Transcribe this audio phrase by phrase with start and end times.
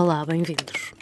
[0.00, 0.92] Olá, bem-vindos.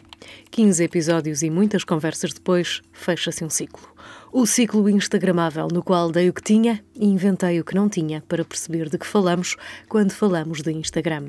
[0.51, 3.87] 15 episódios e muitas conversas depois, fecha-se um ciclo.
[4.33, 8.23] O ciclo Instagramável, no qual dei o que tinha e inventei o que não tinha
[8.27, 9.55] para perceber de que falamos
[9.87, 11.27] quando falamos de Instagram.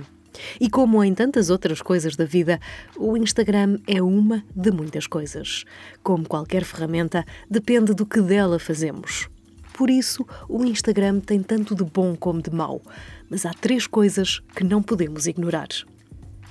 [0.62, 2.58] E como em tantas outras coisas da vida,
[2.96, 5.66] o Instagram é uma de muitas coisas.
[6.02, 9.28] Como qualquer ferramenta, depende do que dela fazemos.
[9.74, 12.82] Por isso, o Instagram tem tanto de bom como de mau,
[13.30, 15.68] mas há três coisas que não podemos ignorar.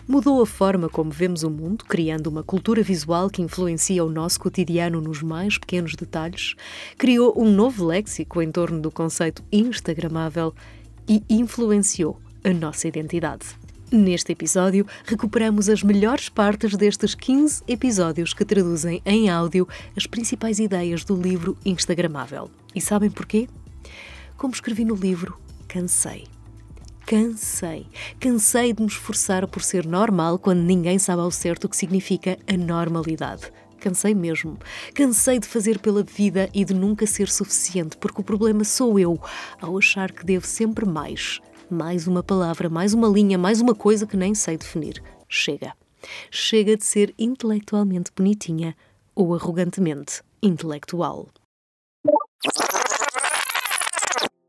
[0.08, 4.38] Mudou a forma como vemos o mundo, criando uma cultura visual que influencia o nosso
[4.38, 6.54] cotidiano nos mais pequenos detalhes,
[6.96, 10.54] criou um novo léxico em torno do conceito Instagramável
[11.08, 13.46] e influenciou a nossa identidade.
[13.90, 19.66] Neste episódio, recuperamos as melhores partes destes 15 episódios que traduzem em áudio
[19.96, 22.48] as principais ideias do livro Instagramável.
[22.72, 23.48] E sabem porquê?
[24.36, 25.36] Como escrevi no livro,
[25.66, 26.35] cansei
[27.06, 27.86] cansei.
[28.18, 32.36] Cansei de me esforçar por ser normal quando ninguém sabe ao certo o que significa
[32.52, 33.52] a normalidade.
[33.78, 34.58] Cansei mesmo.
[34.92, 39.20] Cansei de fazer pela vida e de nunca ser suficiente, porque o problema sou eu,
[39.60, 41.40] ao achar que devo sempre mais.
[41.70, 45.00] Mais uma palavra, mais uma linha, mais uma coisa que nem sei definir.
[45.28, 45.74] Chega.
[46.30, 48.76] Chega de ser intelectualmente bonitinha
[49.14, 51.28] ou arrogantemente intelectual.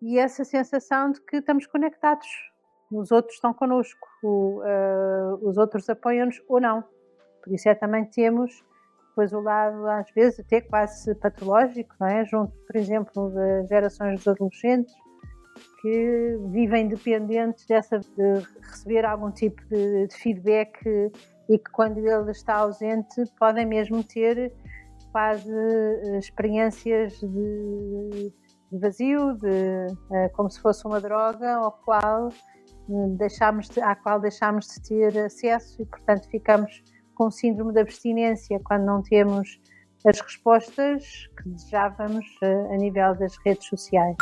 [0.02, 2.28] E essa sensação de que estamos conectados
[2.92, 6.84] os outros estão connosco, o, uh, os outros apoiam-nos ou não.
[7.44, 8.64] Por isso é também temos
[9.18, 12.24] depois o lado, às vezes, até quase patológico, não é?
[12.24, 14.94] junto, por exemplo, das gerações dos adolescentes
[15.82, 20.80] que vivem dependentes dessa, de receber algum tipo de, de feedback
[21.50, 24.54] e que quando ele está ausente podem mesmo ter
[25.12, 28.32] quase eh, experiências de,
[28.72, 32.30] de vazio, de, uh, como se fosse uma droga, ao qual
[33.18, 36.84] deixámos de, à qual deixámos de ter acesso e, portanto, ficamos
[37.16, 39.60] com síndrome de abstinência quando não temos
[40.06, 44.16] as respostas que desejávamos eh, a nível das redes sociais.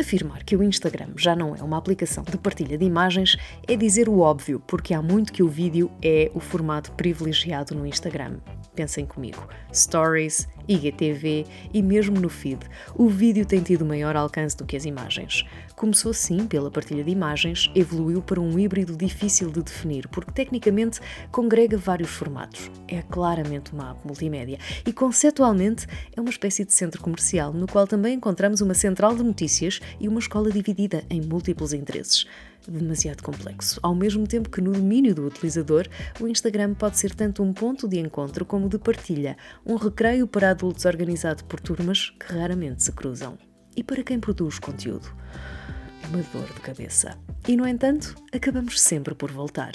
[0.00, 3.36] Afirmar que o Instagram já não é uma aplicação de partilha de imagens
[3.68, 7.86] é dizer o óbvio, porque há muito que o vídeo é o formato privilegiado no
[7.86, 8.38] Instagram.
[8.74, 12.60] Pensem comigo: Stories, IGTV e mesmo no feed,
[12.94, 15.44] o vídeo tem tido maior alcance do que as imagens.
[15.76, 21.00] Começou sim pela partilha de imagens, evoluiu para um híbrido difícil de definir, porque tecnicamente
[21.30, 22.70] congrega vários formatos.
[22.88, 25.86] É claramente uma app multimédia e conceptualmente
[26.16, 30.08] é uma espécie de centro comercial no qual também encontramos uma central de notícias e
[30.08, 32.26] uma escola dividida em múltiplos interesses
[32.70, 35.86] demasiado complexo, ao mesmo tempo que no domínio do utilizador,
[36.20, 40.50] o Instagram pode ser tanto um ponto de encontro como de partilha, um recreio para
[40.54, 43.36] adultos organizado por turmas que raramente se cruzam.
[43.76, 45.08] E para quem produz conteúdo?
[46.02, 47.18] É uma dor de cabeça.
[47.48, 49.72] E, no entanto, acabamos sempre por voltar.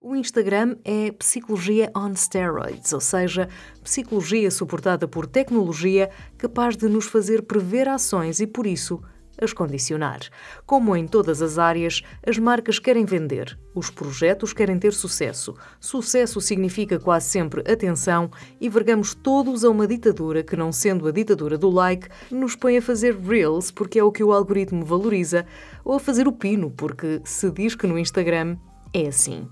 [0.00, 3.46] O Instagram é psicologia on steroids, ou seja,
[3.84, 9.02] psicologia suportada por tecnologia capaz de nos fazer prever ações e, por isso,
[9.40, 10.20] as condicionar.
[10.66, 15.54] Como em todas as áreas, as marcas querem vender, os projetos querem ter sucesso.
[15.78, 18.30] Sucesso significa quase sempre atenção
[18.60, 22.76] e vergamos todos a uma ditadura que, não sendo a ditadura do like, nos põe
[22.78, 25.46] a fazer reels porque é o que o algoritmo valoriza,
[25.84, 28.56] ou a fazer o pino porque se diz que no Instagram
[28.92, 29.48] é assim.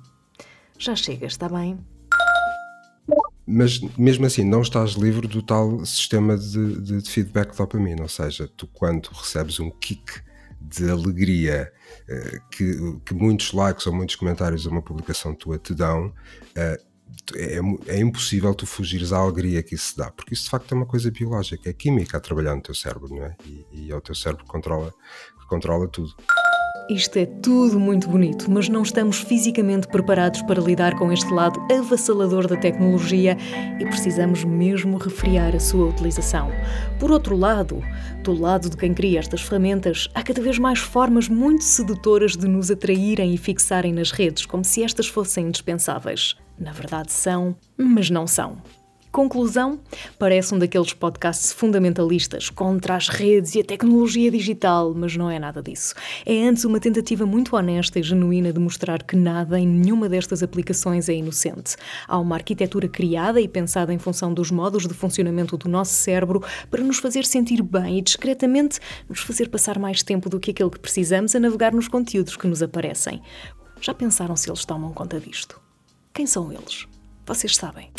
[0.78, 1.78] Já chega, está bem?
[3.50, 8.09] Mas mesmo assim não estás livre do tal sistema de, de, de, feedback dopamina, ou
[8.09, 10.20] seja, tu quando recebes um kick
[10.60, 11.72] de alegria
[12.10, 16.88] uh, que, que, muitos likes ou muitos comentários a uma publicação tua te dão, uh,
[17.34, 20.76] é, é, impossível tu fugires à alegria que isso dá, porque isso de facto é
[20.76, 23.34] uma coisa biológica, é química a trabalhar no teu cérebro, não é?
[23.47, 24.92] E, e é o teu cérebro que controla,
[25.41, 26.15] que controla tudo.
[26.88, 31.60] Isto é tudo muito bonito, mas não estamos fisicamente preparados para lidar com este lado
[31.71, 33.37] avassalador da tecnologia
[33.78, 36.51] e precisamos mesmo refriar a sua utilização.
[36.98, 37.84] Por outro lado,
[38.24, 42.48] do lado de quem cria estas ferramentas, há cada vez mais formas muito sedutoras de
[42.48, 46.36] nos atraírem e fixarem nas redes, como se estas fossem indispensáveis.
[46.59, 48.62] Na verdade são, mas não são.
[49.10, 49.81] Conclusão:
[50.19, 55.39] parece um daqueles podcasts fundamentalistas contra as redes e a tecnologia digital, mas não é
[55.39, 55.95] nada disso.
[56.27, 60.43] É antes uma tentativa muito honesta e genuína de mostrar que nada em nenhuma destas
[60.43, 61.77] aplicações é inocente.
[62.07, 66.43] Há uma arquitetura criada e pensada em função dos modos de funcionamento do nosso cérebro
[66.71, 68.78] para nos fazer sentir bem e discretamente
[69.09, 72.47] nos fazer passar mais tempo do que aquele que precisamos a navegar nos conteúdos que
[72.47, 73.22] nos aparecem.
[73.81, 75.60] Já pensaram se eles tomam conta disto?
[76.13, 76.87] Quem são eles?
[77.25, 77.91] Vocês sabem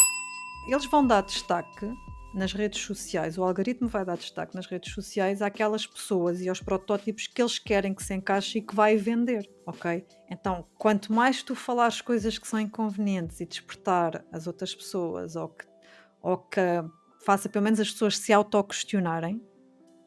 [0.68, 1.92] eles vão dar destaque
[2.34, 6.62] nas redes sociais, o algoritmo vai dar destaque nas redes sociais àquelas pessoas e aos
[6.62, 10.06] protótipos que eles querem que se encaixe e que vai vender, ok?
[10.30, 15.50] Então, quanto mais tu falares coisas que são inconvenientes e despertar as outras pessoas ou
[15.50, 15.66] que,
[16.22, 16.62] ou que
[17.26, 19.42] faça pelo menos as pessoas se auto-questionarem,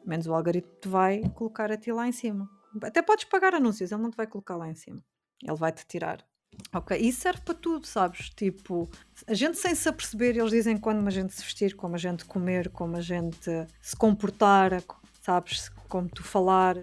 [0.05, 2.49] menos o algoritmo te vai colocar a ti lá em cima.
[2.81, 5.03] Até podes pagar anúncios, ele não te vai colocar lá em cima.
[5.41, 6.25] Ele vai te tirar
[6.73, 8.29] Ok, isso serve para tudo, sabes?
[8.29, 8.89] Tipo,
[9.27, 12.25] a gente sem se aperceber, eles dizem quando a gente se vestir, como a gente
[12.25, 13.49] comer, como a gente
[13.81, 14.81] se comportar,
[15.21, 15.69] sabes?
[15.87, 16.77] Como tu falar.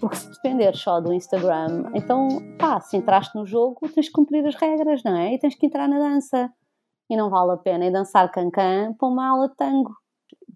[0.00, 2.28] Porque se depender só do Instagram, então,
[2.58, 5.34] pá, se entraste no jogo, tens que cumprir as regras, não é?
[5.34, 6.50] E tens que entrar na dança.
[7.10, 9.94] E não vale a pena ir dançar cancan para uma aula de tango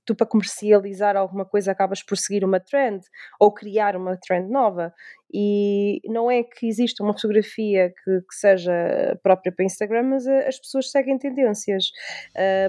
[0.04, 3.02] tu para comercializar alguma coisa acabas por seguir uma trend
[3.40, 4.92] ou criar uma trend nova
[5.36, 10.46] e não é que exista uma fotografia que, que seja própria para Instagram, mas a,
[10.46, 11.90] as pessoas seguem tendências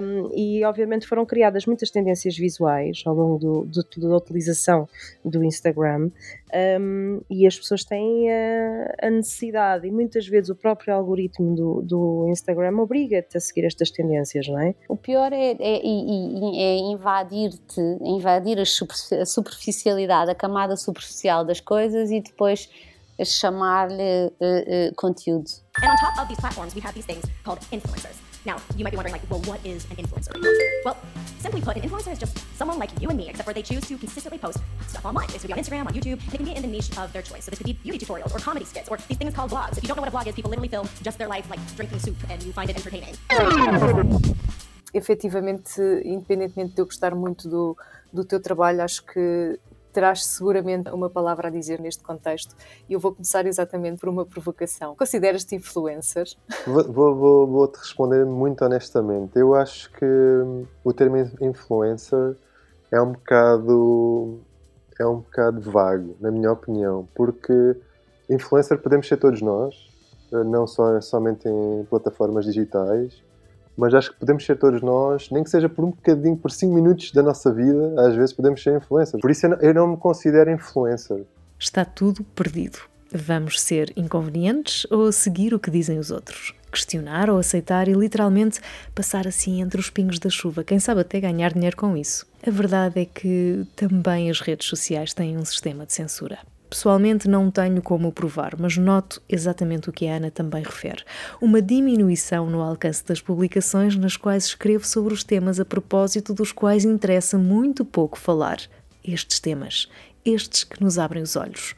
[0.02, 4.88] um, e obviamente foram criadas muitas tendências visuais ao longo do, do, da utilização
[5.24, 6.10] do Instagram
[6.80, 11.82] um, e as pessoas têm a, a, necessidade e muitas vezes o próprio algoritmo do,
[11.82, 14.74] do Instagram obriga-te a seguir estas tendências, não é?
[14.88, 22.20] O pior é, é, é invadir-te, invadir a superficialidade, a camada superficial das coisas e
[22.20, 22.68] depois depois
[23.24, 25.62] chamar-lhe uh, uh, conteúdo.
[25.80, 28.16] And on top of these platforms, we have these things called influencers.
[28.44, 30.30] Now, you might be wondering, like, well, what is an influencer?
[30.84, 30.96] Well,
[31.40, 33.88] simply put, an influencer is just someone like you and me, except for they choose
[33.88, 35.26] to consistently post stuff online.
[35.28, 37.12] This could be on Instagram, on YouTube, and it can be in the niche of
[37.12, 37.44] their choice.
[37.44, 39.78] So this could be beauty tutorials or comedy skits or these things called vlogs.
[39.78, 41.58] If you don't know what a vlog is, people literally film just their life, like
[41.74, 43.14] drinking soup, and you find it entertaining.
[44.94, 47.76] Efetivamente, independentemente de eu gostar muito do,
[48.12, 49.58] do teu trabalho, acho que
[49.96, 52.54] terás seguramente uma palavra a dizer neste contexto
[52.86, 54.94] e eu vou começar exatamente por uma provocação.
[54.94, 56.26] Consideras-te influencer?
[56.66, 59.38] Vou, vou, vou, responder muito honestamente.
[59.38, 60.04] Eu acho que
[60.84, 62.36] o termo influencer
[62.92, 64.38] é um bocado
[65.00, 67.74] é um bocado vago, na minha opinião, porque
[68.28, 69.74] influencer podemos ser todos nós,
[70.30, 73.22] não só somente em plataformas digitais,
[73.76, 76.72] mas acho que podemos ser todos nós, nem que seja por um bocadinho, por 5
[76.72, 79.20] minutos da nossa vida, às vezes podemos ser influencers.
[79.20, 81.24] Por isso eu não, eu não me considero influencer.
[81.58, 82.78] Está tudo perdido.
[83.12, 86.54] Vamos ser inconvenientes ou seguir o que dizem os outros?
[86.72, 88.60] Questionar ou aceitar e literalmente
[88.94, 92.26] passar assim entre os pingos da chuva, quem sabe até ganhar dinheiro com isso.
[92.46, 96.38] A verdade é que também as redes sociais têm um sistema de censura.
[96.68, 101.04] Pessoalmente não tenho como provar, mas noto exatamente o que a Ana também refere:
[101.40, 106.52] uma diminuição no alcance das publicações nas quais escrevo sobre os temas a propósito dos
[106.52, 108.58] quais interessa muito pouco falar.
[109.04, 109.88] Estes temas,
[110.26, 111.74] estes que nos abrem os olhos.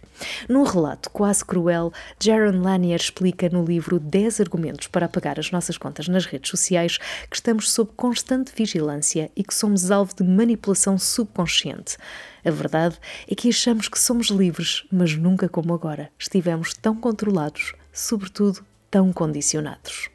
[0.48, 5.78] Num relato quase cruel, Jaron Lanier explica no livro 10 argumentos para apagar as nossas
[5.78, 6.98] contas nas redes sociais
[7.30, 11.96] que estamos sob constante vigilância e que somos alvo de manipulação subconsciente.
[12.44, 12.98] A verdade
[13.28, 19.12] é que achamos que somos livres, mas nunca como agora estivemos tão controlados, sobretudo tão
[19.12, 20.08] condicionados.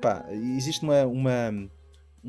[0.00, 1.68] Pá, existe uma, uma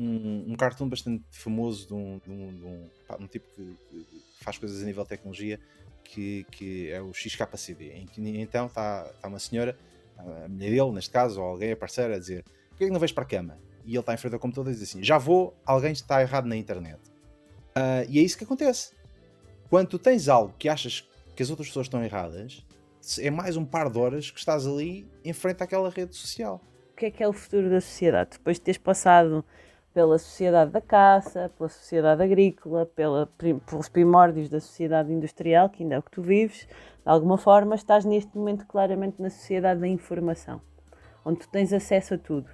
[0.00, 4.06] um, um cartoon bastante famoso de um, de um, de um, um tipo que, que,
[4.42, 5.60] faz coisas a nível de tecnologia
[6.02, 7.92] que, que é o XKCD.
[7.92, 9.76] Em que, então está tá uma senhora,
[10.16, 12.98] a mulher dele, neste caso, ou alguém, a parceira, a dizer: Porquê é que não
[12.98, 13.58] vais para a cama?
[13.84, 16.46] E ele está em frente ao computador e diz assim: Já vou, alguém está errado
[16.46, 16.98] na internet.
[17.76, 18.92] Uh, e é isso que acontece.
[19.68, 22.66] Quando tu tens algo que achas que as outras pessoas estão erradas,
[23.18, 26.60] é mais um par de horas que estás ali em frente àquela rede social.
[26.92, 28.30] O que é que é o futuro da sociedade?
[28.32, 29.44] Depois de teres passado
[29.92, 35.96] pela sociedade da caça, pela sociedade agrícola, pela, pelos primórdios da sociedade industrial, que ainda
[35.96, 39.88] é o que tu vives, de alguma forma estás neste momento claramente na sociedade da
[39.88, 40.60] informação,
[41.24, 42.48] onde tu tens acesso a tudo.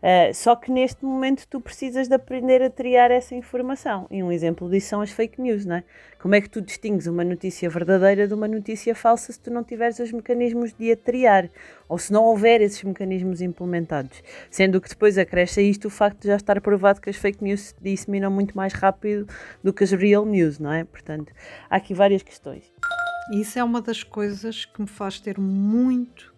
[0.00, 4.06] Uh, só que neste momento tu precisas de aprender a triar essa informação.
[4.10, 5.84] E um exemplo disso são as fake news, não é?
[6.18, 9.62] Como é que tu distingues uma notícia verdadeira de uma notícia falsa se tu não
[9.62, 11.50] tiveres os mecanismos de a triar?
[11.86, 14.22] Ou se não houver esses mecanismos implementados?
[14.50, 17.44] Sendo que depois acresce a isto o facto de já estar provado que as fake
[17.44, 19.26] news se disseminam muito mais rápido
[19.62, 20.82] do que as real news, não é?
[20.84, 21.30] Portanto,
[21.68, 22.72] há aqui várias questões.
[23.32, 26.34] Isso é uma das coisas que me faz ter muito,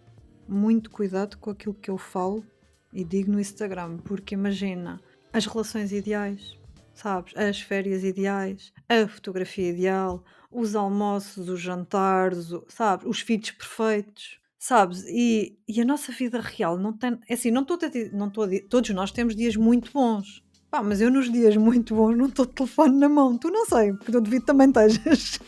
[0.49, 2.45] muito cuidado com aquilo que eu falo
[2.93, 5.01] e digo no Instagram, porque imagina
[5.33, 6.59] as relações ideais,
[6.95, 7.33] sabes?
[7.37, 13.07] As férias ideais, a fotografia ideal, os almoços, os jantares, o, sabes?
[13.07, 15.05] Os feeds perfeitos, sabes?
[15.09, 17.19] E, e a nossa vida real não tem.
[17.29, 17.79] É assim, não estou
[18.13, 20.45] não a todos nós temos dias muito bons.
[20.71, 23.37] Pá, mas eu nos dias muito bons não estou de telefone na mão.
[23.37, 25.39] Tu não sei, porque eu devido também estejas.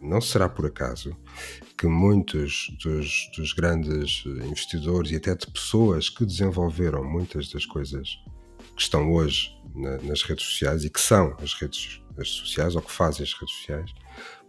[0.00, 1.16] Não será por acaso
[1.76, 8.16] que muitos dos, dos, grandes investidores e até de pessoas que desenvolveram muitas das coisas
[8.76, 12.82] que estão hoje na, nas redes sociais e que são as redes as sociais ou
[12.82, 13.90] que fazem as redes sociais,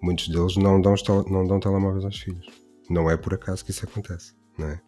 [0.02, 0.96] muitos deles não dão,
[1.30, 2.46] não dão telemóveis aos filhos.
[2.90, 4.80] Não é por acaso que isso acontece, não é?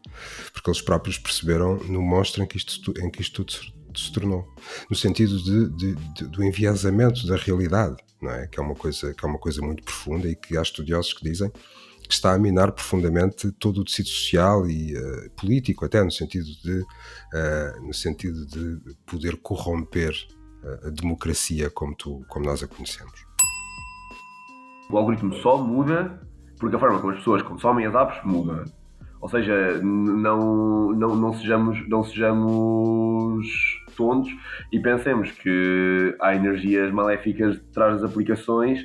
[0.54, 4.48] Porque eles próprios perceberam no monstro em que isto, em que isto tudo se, tornou,
[4.90, 8.48] no sentido de, de, de, do enviesamento da realidade, não é?
[8.48, 11.24] Que é uma coisa que é uma coisa muito profunda e que há estudiosos que
[11.24, 11.52] dizem
[12.08, 16.48] que está a minar profundamente todo o tecido social e uh, político, até no sentido
[16.64, 20.14] de, uh, no sentido de poder corromper
[20.64, 23.26] uh, a democracia como, tu, como nós a conhecemos.
[24.90, 26.22] O algoritmo só muda
[26.60, 28.66] porque a forma como as pessoas consomem as apps muda.
[29.20, 33.48] Ou seja, não, não, não, sejamos, não sejamos
[33.96, 34.32] tontos
[34.72, 38.80] e pensemos que há energias maléficas detrás das aplicações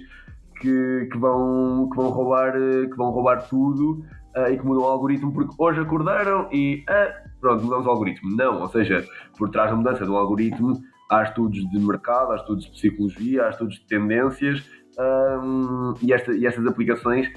[0.62, 4.04] que, que, vão, que, vão, roubar, que vão roubar tudo
[4.37, 8.37] uh, e que mudam o algoritmo porque hoje acordaram e uh, pronto, mudamos o algoritmo.
[8.37, 9.04] Não, ou seja,
[9.37, 13.50] por trás da mudança do algoritmo há estudos de mercado, há estudos de psicologia, há
[13.50, 14.64] estudos de tendências
[14.99, 17.28] um, e, esta, e estas aplicações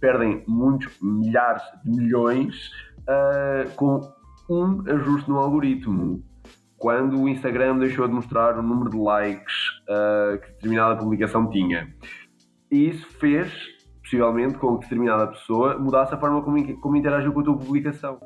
[0.00, 2.70] perdem muitos milhares de milhões
[3.08, 4.00] uh, com
[4.50, 6.22] um ajuste no algoritmo.
[6.76, 9.54] Quando o Instagram deixou de mostrar o número de likes
[9.88, 11.88] uh, que determinada publicação tinha.
[12.74, 13.52] E isso fez,
[14.02, 18.18] possivelmente, com que determinada pessoa mudasse a forma como, como interagiu com a tua publicação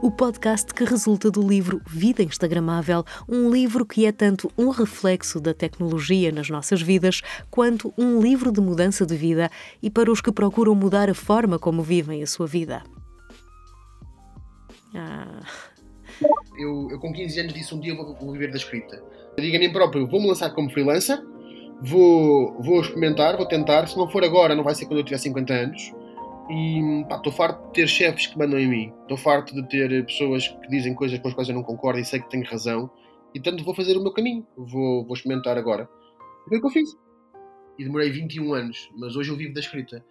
[0.00, 5.40] o podcast que resulta do livro Vida Instagramável, um livro que é tanto um reflexo
[5.40, 9.50] da tecnologia nas nossas vidas, quanto um livro de mudança de vida
[9.82, 12.84] e para os que procuram mudar a forma como vivem a sua vida.
[14.94, 15.40] Ah.
[16.56, 19.02] Eu, eu, com 15 anos disse um dia vou, vou viver da escrita.
[19.36, 21.20] Eu digo a mim próprio, vou-me lançar como freelancer,
[21.80, 25.18] vou, vou experimentar, vou tentar, se não for agora, não vai ser quando eu tiver
[25.18, 25.92] 50 anos
[26.50, 30.48] e estou farto de ter chefes que mandam em mim, estou farto de ter pessoas
[30.48, 32.90] que dizem coisas com as quais eu não concordo e sei que tenho razão,
[33.34, 35.88] e tanto vou fazer o meu caminho, vou, vou experimentar agora.
[36.48, 36.96] Foi o que eu fiz.
[37.78, 40.04] E demorei 21 anos, mas hoje eu vivo da escrita.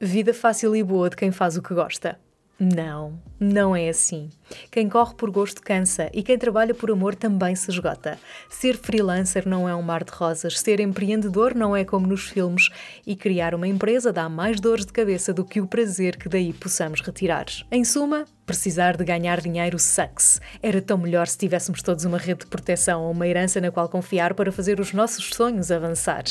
[0.00, 2.18] Vida fácil e boa de quem faz o que gosta.
[2.62, 4.28] Não, não é assim.
[4.70, 8.18] Quem corre por gosto cansa e quem trabalha por amor também se esgota.
[8.50, 12.68] Ser freelancer não é um mar de rosas, ser empreendedor não é como nos filmes
[13.06, 16.52] e criar uma empresa dá mais dores de cabeça do que o prazer que daí
[16.52, 17.46] possamos retirar.
[17.72, 20.38] Em suma, precisar de ganhar dinheiro sucks.
[20.62, 23.88] Era tão melhor se tivéssemos todos uma rede de proteção ou uma herança na qual
[23.88, 26.24] confiar para fazer os nossos sonhos avançar.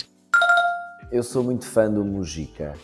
[1.12, 2.76] Eu sou muito fã do Mujica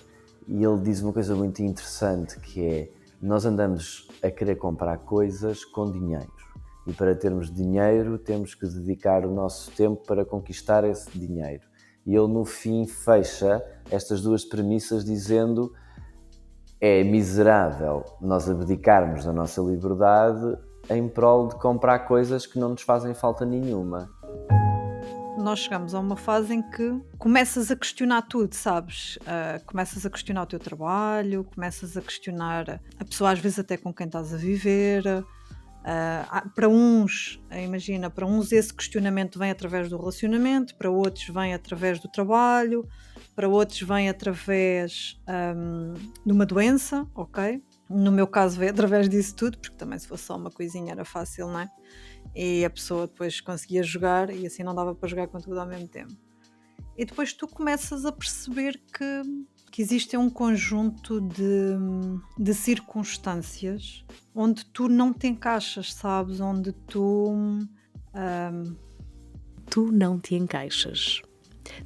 [0.48, 5.66] e ele diz uma coisa muito interessante que é nós andamos a querer comprar coisas
[5.66, 6.32] com dinheiro.
[6.86, 11.64] E para termos dinheiro, temos que dedicar o nosso tempo para conquistar esse dinheiro.
[12.06, 15.74] E ele, no fim, fecha estas duas premissas dizendo
[16.80, 20.58] é miserável nós abdicarmos da nossa liberdade
[20.90, 24.10] em prol de comprar coisas que não nos fazem falta nenhuma
[25.46, 29.18] nós chegamos a uma fase em que começas a questionar tudo, sabes?
[29.18, 33.78] Uh, começas a questionar o teu trabalho, começas a questionar a pessoa, às vezes, até
[33.78, 35.06] com quem estás a viver.
[35.06, 41.54] Uh, para uns, imagina, para uns esse questionamento vem através do relacionamento, para outros vem
[41.54, 42.84] através do trabalho,
[43.36, 45.22] para outros vem através
[45.56, 45.94] um,
[46.26, 47.64] de uma doença, ok?
[47.88, 51.06] No meu caso veio através disso tudo, porque também se fosse só uma coisinha era
[51.06, 51.70] fácil, não é?
[52.36, 55.66] E a pessoa depois conseguia jogar e assim não dava para jogar com tudo ao
[55.66, 56.14] mesmo tempo.
[56.98, 59.22] E depois tu começas a perceber que,
[59.72, 61.78] que existe um conjunto de,
[62.38, 66.40] de circunstâncias onde tu não te encaixas, sabes?
[66.40, 67.34] Onde tu.
[68.14, 68.76] Um...
[69.70, 71.22] Tu não te encaixas.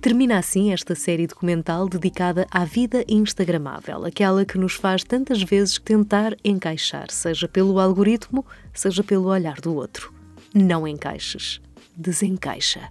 [0.01, 5.79] Termina assim esta série documental dedicada à vida instagramável, aquela que nos faz tantas vezes
[5.79, 10.18] tentar encaixar, seja pelo algoritmo, seja pelo olhar do outro
[10.53, 11.62] não encaixes,
[11.96, 12.89] desencaixa.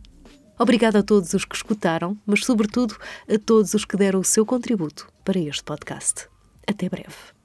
[0.59, 2.97] Obrigada a todos os que escutaram, mas, sobretudo,
[3.33, 6.29] a todos os que deram o seu contributo para este podcast.
[6.67, 7.38] Até breve.